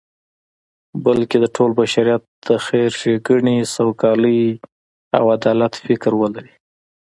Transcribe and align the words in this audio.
بلکی 1.05 1.37
د 1.41 1.45
ټول 1.55 1.71
بشریت 1.79 2.23
د 2.47 2.49
خیر، 2.65 2.89
ښیګڼی، 2.99 3.57
سوکالی 3.75 4.41
او 5.17 5.23
عدالت 5.37 5.73
فکر 5.85 6.11
ولری 6.21 6.53